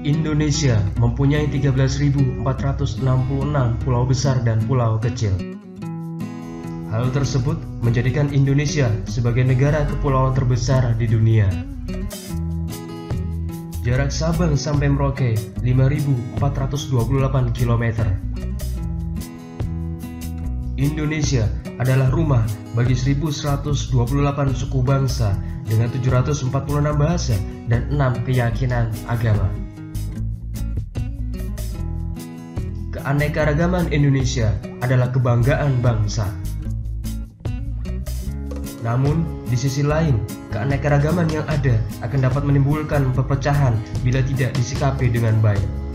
[0.00, 2.40] Indonesia mempunyai 13.466
[3.84, 5.36] pulau besar dan pulau kecil.
[6.88, 11.52] Hal tersebut menjadikan Indonesia sebagai negara kepulauan terbesar di dunia.
[13.84, 16.40] Jarak Sabang sampai Merauke 5.428
[17.52, 17.84] km.
[20.80, 21.44] Indonesia
[21.76, 23.92] adalah rumah bagi 1128
[24.56, 25.36] suku bangsa
[25.68, 26.48] dengan 746
[26.96, 27.36] bahasa
[27.68, 29.69] dan 6 keyakinan agama.
[33.10, 34.54] Keanekaragaman Indonesia
[34.86, 36.30] adalah kebanggaan bangsa.
[38.86, 40.22] Namun, di sisi lain,
[40.54, 41.74] keanekaragaman yang ada
[42.06, 43.74] akan dapat menimbulkan perpecahan
[44.06, 45.89] bila tidak disikapi dengan baik.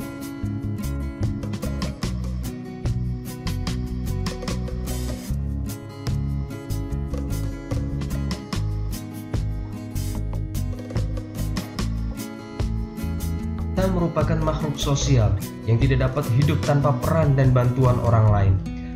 [13.86, 15.32] Merupakan makhluk sosial
[15.70, 18.54] yang tidak dapat hidup tanpa peran dan bantuan orang lain.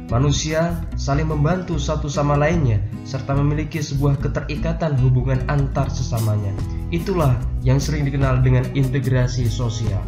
[0.09, 6.49] Manusia saling membantu satu sama lainnya serta memiliki sebuah keterikatan hubungan antar sesamanya.
[6.89, 10.01] Itulah yang sering dikenal dengan integrasi sosial.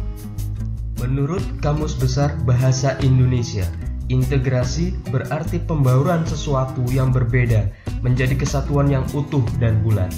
[0.98, 3.66] Menurut Kamus Besar Bahasa Indonesia,
[4.10, 7.70] integrasi berarti pembauran sesuatu yang berbeda
[8.02, 10.10] menjadi kesatuan yang utuh dan bulat.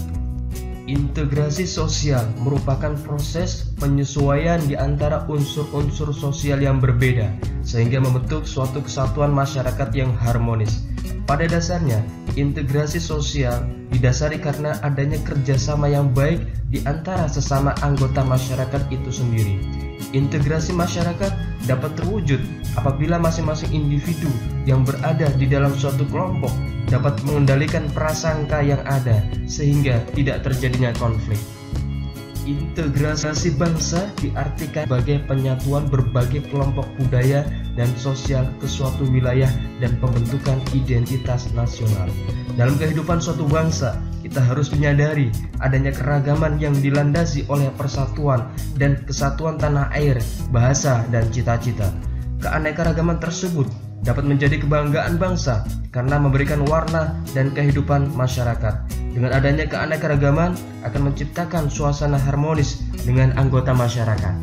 [0.84, 7.32] Integrasi sosial merupakan proses penyesuaian di antara unsur-unsur sosial yang berbeda
[7.64, 10.84] sehingga membentuk suatu kesatuan masyarakat yang harmonis.
[11.24, 12.04] Pada dasarnya,
[12.36, 19.73] integrasi sosial didasari karena adanya kerjasama yang baik di antara sesama anggota masyarakat itu sendiri.
[20.12, 21.32] Integrasi masyarakat
[21.64, 22.42] dapat terwujud
[22.76, 24.28] apabila masing-masing individu
[24.68, 26.52] yang berada di dalam suatu kelompok
[26.92, 31.40] dapat mengendalikan prasangka yang ada sehingga tidak terjadinya konflik.
[32.44, 37.40] Integrasi bangsa diartikan sebagai penyatuan berbagai kelompok budaya
[37.72, 39.48] dan sosial ke suatu wilayah
[39.80, 42.04] dan pembentukan identitas nasional.
[42.60, 45.32] Dalam kehidupan suatu bangsa, kita harus menyadari
[45.64, 48.44] adanya keragaman yang dilandasi oleh persatuan
[48.76, 50.20] dan kesatuan tanah air,
[50.52, 51.88] bahasa, dan cita-cita.
[52.44, 53.72] Keanekaragaman tersebut
[54.04, 58.84] dapat menjadi kebanggaan bangsa karena memberikan warna dan kehidupan masyarakat.
[59.16, 60.54] Dengan adanya keanekaragaman
[60.84, 64.36] akan menciptakan suasana harmonis dengan anggota masyarakat.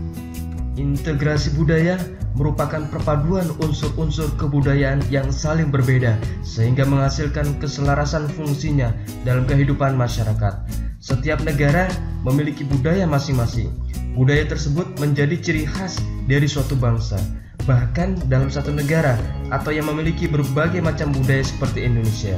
[0.81, 2.01] Integrasi budaya
[2.33, 8.89] merupakan perpaduan unsur-unsur kebudayaan yang saling berbeda sehingga menghasilkan keselarasan fungsinya
[9.28, 10.57] dalam kehidupan masyarakat.
[11.03, 11.91] Setiap negara
[12.23, 13.69] memiliki budaya masing-masing.
[14.16, 17.19] Budaya tersebut menjadi ciri khas dari suatu bangsa
[17.66, 19.17] bahkan dalam satu negara
[19.53, 22.38] atau yang memiliki berbagai macam budaya seperti Indonesia.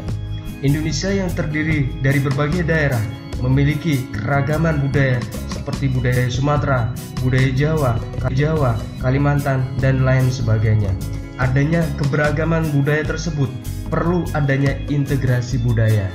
[0.64, 3.02] Indonesia yang terdiri dari berbagai daerah
[3.44, 5.20] memiliki keragaman budaya
[5.52, 7.92] seperti budaya Sumatera, budaya Jawa,
[8.32, 10.92] Jawa, Kalimantan, dan lain sebagainya.
[11.40, 13.52] Adanya keberagaman budaya tersebut
[13.92, 16.08] perlu adanya integrasi budaya.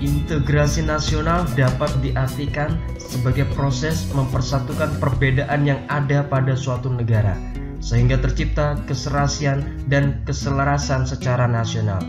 [0.00, 7.36] Integrasi nasional dapat diartikan sebagai proses mempersatukan perbedaan yang ada pada suatu negara
[7.80, 12.00] sehingga tercipta keserasian dan keselarasan secara nasional.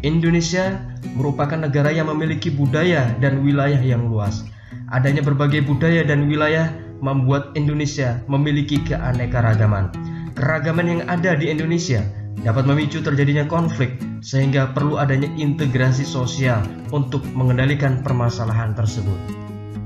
[0.00, 0.80] Indonesia
[1.12, 4.44] merupakan negara yang memiliki budaya dan wilayah yang luas.
[4.90, 6.72] Adanya berbagai budaya dan wilayah
[7.04, 9.92] membuat Indonesia memiliki keanekaragaman.
[10.34, 12.00] Keragaman yang ada di Indonesia
[12.40, 19.16] dapat memicu terjadinya konflik sehingga perlu adanya integrasi sosial untuk mengendalikan permasalahan tersebut.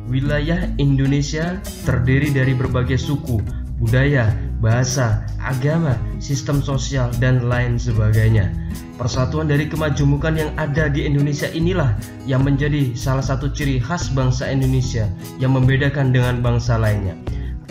[0.06, 3.40] Wilayah Indonesia terdiri dari berbagai suku,
[3.80, 4.30] budaya,
[4.64, 8.48] bahasa, agama, sistem sosial, dan lain sebagainya.
[8.96, 11.92] Persatuan dari kemajumukan yang ada di Indonesia inilah
[12.24, 15.04] yang menjadi salah satu ciri khas bangsa Indonesia
[15.36, 17.12] yang membedakan dengan bangsa lainnya.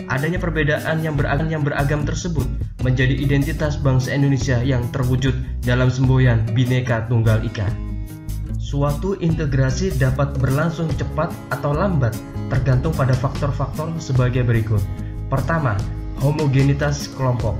[0.06, 2.44] Adanya perbedaan yang beragam yang beragam tersebut
[2.84, 5.32] menjadi identitas bangsa Indonesia yang terwujud
[5.64, 7.66] dalam semboyan Bhinneka Tunggal Ika.
[8.60, 12.12] Suatu integrasi dapat berlangsung cepat atau lambat
[12.52, 14.82] tergantung pada faktor-faktor sebagai berikut.
[15.32, 15.72] Pertama,
[16.22, 17.56] homogenitas kelompok.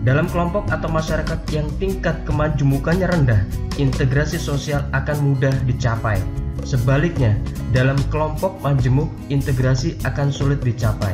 [0.00, 3.42] Dalam kelompok atau masyarakat yang tingkat kemajumukannya rendah,
[3.76, 6.16] integrasi sosial akan mudah dicapai.
[6.64, 7.36] Sebaliknya,
[7.76, 11.12] dalam kelompok majemuk, integrasi akan sulit dicapai.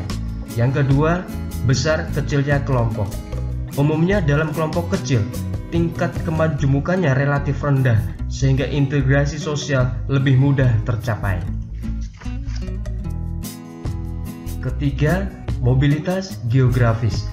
[0.54, 1.26] Yang kedua,
[1.66, 3.10] besar kecilnya kelompok.
[3.74, 5.20] Umumnya dalam kelompok kecil,
[5.74, 7.98] tingkat kemajemukannya relatif rendah
[8.30, 11.42] sehingga integrasi sosial lebih mudah tercapai.
[14.64, 15.30] Ketiga,
[15.64, 17.24] Mobilitas geografis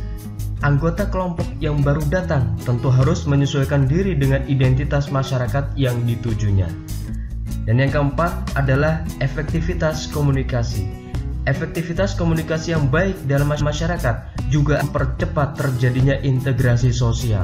[0.64, 6.72] Anggota kelompok yang baru datang tentu harus menyesuaikan diri dengan identitas masyarakat yang ditujunya.
[7.68, 10.88] Dan yang keempat adalah efektivitas komunikasi.
[11.44, 17.44] Efektivitas komunikasi yang baik dalam masyarakat juga mempercepat terjadinya integrasi sosial.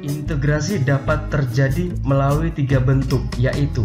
[0.00, 3.84] Integrasi dapat terjadi melalui tiga bentuk, yaitu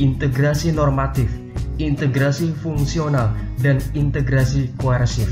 [0.00, 1.28] integrasi normatif,
[1.76, 5.28] integrasi fungsional, dan integrasi koersif.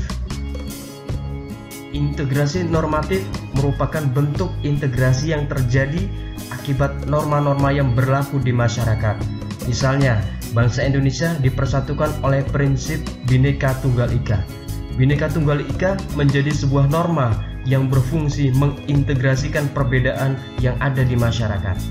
[1.97, 3.25] Integrasi normatif
[3.57, 6.05] merupakan bentuk integrasi yang terjadi
[6.53, 9.17] akibat norma-norma yang berlaku di masyarakat.
[9.65, 10.21] Misalnya,
[10.53, 14.45] bangsa Indonesia dipersatukan oleh prinsip Bhinneka Tunggal Ika.
[14.93, 17.33] Bhinneka Tunggal Ika menjadi sebuah norma
[17.65, 21.81] yang berfungsi mengintegrasikan perbedaan yang ada di masyarakat.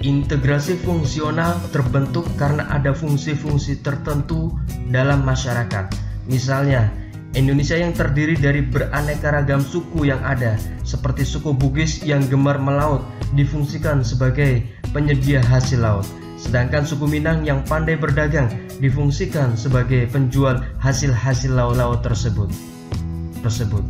[0.00, 4.56] Integrasi fungsional terbentuk karena ada fungsi-fungsi tertentu
[4.88, 5.92] dalam masyarakat.
[6.24, 6.88] Misalnya,
[7.30, 13.06] Indonesia yang terdiri dari beraneka ragam suku yang ada, seperti suku Bugis yang gemar melaut,
[13.38, 16.06] difungsikan sebagai penyedia hasil laut.
[16.34, 18.50] Sedangkan suku Minang yang pandai berdagang
[18.82, 22.50] difungsikan sebagai penjual hasil-hasil laut-laut tersebut.
[23.46, 23.84] Tersebut.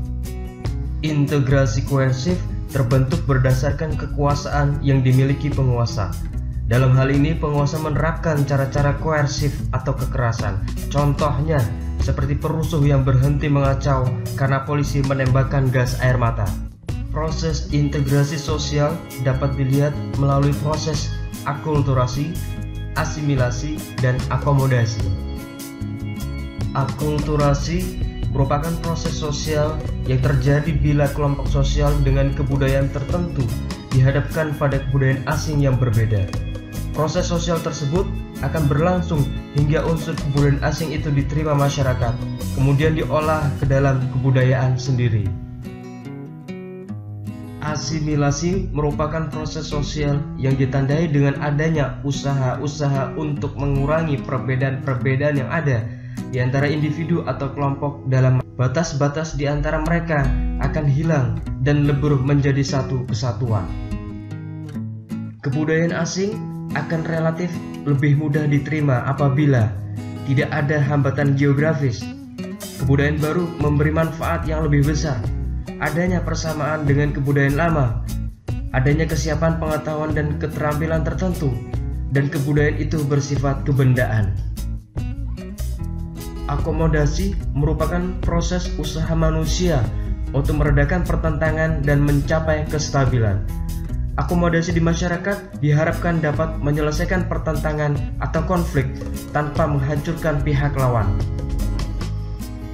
[1.00, 2.36] Integrasi koersif
[2.68, 6.12] terbentuk berdasarkan kekuasaan yang dimiliki penguasa.
[6.68, 10.60] Dalam hal ini, penguasa menerapkan cara-cara koersif atau kekerasan.
[10.92, 11.58] Contohnya,
[12.00, 16.48] seperti perusuh yang berhenti mengacau karena polisi menembakkan gas air mata.
[17.10, 18.94] Proses integrasi sosial
[19.26, 21.10] dapat dilihat melalui proses
[21.44, 22.32] akulturasi,
[22.94, 25.02] asimilasi, dan akomodasi.
[26.78, 27.98] Akulturasi
[28.30, 29.74] merupakan proses sosial
[30.06, 33.42] yang terjadi bila kelompok sosial dengan kebudayaan tertentu
[33.90, 36.30] dihadapkan pada kebudayaan asing yang berbeda.
[36.94, 38.06] Proses sosial tersebut
[38.40, 39.20] akan berlangsung
[39.56, 42.14] hingga unsur kebudayaan asing itu diterima masyarakat,
[42.56, 45.28] kemudian diolah ke dalam kebudayaan sendiri.
[47.60, 55.84] Asimilasi merupakan proses sosial yang ditandai dengan adanya usaha-usaha untuk mengurangi perbedaan-perbedaan yang ada
[56.32, 60.24] di antara individu atau kelompok dalam batas-batas di antara mereka
[60.64, 63.68] akan hilang dan lebur menjadi satu kesatuan.
[65.44, 66.36] Kebudayaan asing
[66.76, 67.52] akan relatif
[67.84, 69.72] lebih mudah diterima apabila
[70.28, 72.04] tidak ada hambatan geografis.
[72.80, 75.20] Kebudayaan baru memberi manfaat yang lebih besar
[75.80, 78.04] adanya persamaan dengan kebudayaan lama,
[78.76, 81.48] adanya kesiapan pengetahuan dan keterampilan tertentu,
[82.12, 84.36] dan kebudayaan itu bersifat kebendaan.
[86.52, 89.80] Akomodasi merupakan proses usaha manusia
[90.36, 93.40] untuk meredakan pertentangan dan mencapai kestabilan.
[94.18, 98.90] Akomodasi di masyarakat diharapkan dapat menyelesaikan pertentangan atau konflik
[99.30, 101.06] tanpa menghancurkan pihak lawan.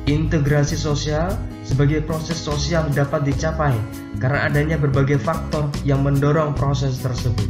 [0.09, 3.75] Integrasi sosial sebagai proses sosial dapat dicapai
[4.17, 7.45] karena adanya berbagai faktor yang mendorong proses tersebut.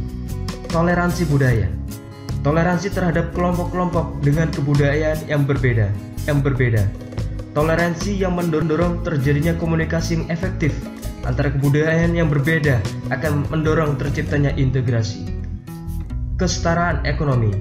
[0.67, 1.71] Toleransi budaya.
[2.43, 5.87] Toleransi terhadap kelompok-kelompok dengan kebudayaan yang berbeda,
[6.27, 6.83] yang berbeda.
[7.55, 10.75] Toleransi yang mendorong terjadinya komunikasi yang efektif
[11.27, 12.79] antara kebudayaan yang berbeda
[13.11, 15.27] akan mendorong terciptanya integrasi.
[16.39, 17.51] Kesetaraan ekonomi.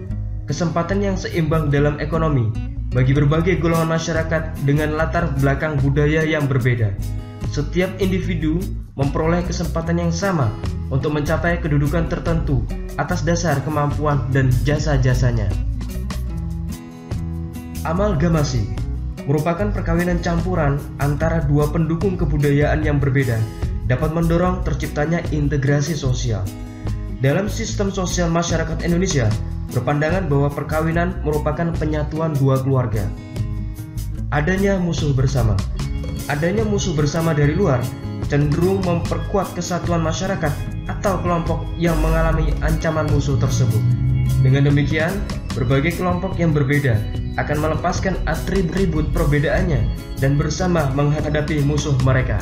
[0.47, 2.55] Kesempatan yang seimbang dalam ekonomi
[2.95, 6.95] bagi berbagai golongan masyarakat dengan latar belakang budaya yang berbeda.
[7.51, 8.63] Setiap individu
[8.94, 10.55] memperoleh kesempatan yang sama
[10.87, 12.63] untuk mencapai kedudukan tertentu
[12.94, 15.51] atas dasar kemampuan dan jasa-jasanya.
[17.82, 18.85] Amalgamasi
[19.27, 23.37] merupakan perkawinan campuran antara dua pendukung kebudayaan yang berbeda
[23.91, 26.43] dapat mendorong terciptanya integrasi sosial.
[27.19, 29.27] Dalam sistem sosial masyarakat Indonesia,
[29.75, 33.03] berpandangan bahwa perkawinan merupakan penyatuan dua keluarga.
[34.31, 35.59] Adanya musuh bersama.
[36.27, 37.83] Adanya musuh bersama dari luar
[38.27, 40.51] cenderung memperkuat kesatuan masyarakat
[40.91, 43.79] atau kelompok yang mengalami ancaman musuh tersebut.
[44.43, 45.15] Dengan demikian,
[45.55, 46.99] berbagai kelompok yang berbeda
[47.36, 49.84] akan melepaskan atribut perbedaannya
[50.20, 52.40] dan bersama menghadapi musuh mereka.